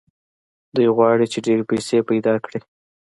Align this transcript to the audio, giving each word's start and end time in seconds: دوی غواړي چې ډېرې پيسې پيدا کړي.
دوی 0.75 0.87
غواړي 0.97 1.25
چې 1.31 1.39
ډېرې 1.45 1.63
پيسې 1.71 1.97
پيدا 2.09 2.33
کړي. 2.45 2.59